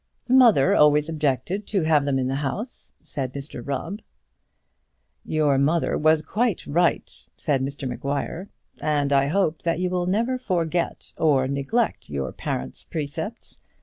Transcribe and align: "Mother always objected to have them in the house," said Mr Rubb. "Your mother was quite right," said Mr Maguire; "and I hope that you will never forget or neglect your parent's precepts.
"Mother 0.27 0.75
always 0.75 1.07
objected 1.09 1.67
to 1.67 1.83
have 1.83 2.05
them 2.05 2.17
in 2.17 2.25
the 2.27 2.33
house," 2.37 2.91
said 3.03 3.31
Mr 3.35 3.61
Rubb. 3.63 4.01
"Your 5.23 5.59
mother 5.59 5.95
was 5.95 6.23
quite 6.23 6.65
right," 6.65 7.07
said 7.37 7.61
Mr 7.61 7.87
Maguire; 7.87 8.49
"and 8.79 9.13
I 9.13 9.27
hope 9.27 9.61
that 9.61 9.77
you 9.77 9.91
will 9.91 10.07
never 10.07 10.39
forget 10.39 11.13
or 11.17 11.47
neglect 11.47 12.09
your 12.09 12.31
parent's 12.31 12.83
precepts. 12.83 13.59